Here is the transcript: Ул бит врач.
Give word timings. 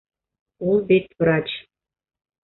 Ул 0.69 0.79
бит 0.91 1.13
врач. 1.23 1.53